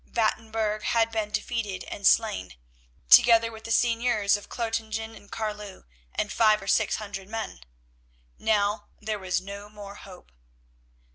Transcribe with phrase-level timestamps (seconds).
[0.11, 2.55] Batenburg had been defeated and slain,
[3.11, 5.83] together with the Seigneurs of Clotingen and Carloo,
[6.15, 7.59] and five or six hundred men.
[8.39, 10.31] Now there was no more hope.